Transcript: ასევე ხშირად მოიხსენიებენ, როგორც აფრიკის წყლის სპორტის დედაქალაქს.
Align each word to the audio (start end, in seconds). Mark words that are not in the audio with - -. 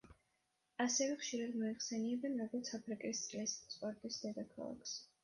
ასევე 0.85 1.17
ხშირად 1.19 1.51
მოიხსენიებენ, 1.63 2.37
როგორც 2.45 2.71
აფრიკის 2.79 3.21
წყლის 3.27 3.55
სპორტის 3.75 4.19
დედაქალაქს. 4.25 4.97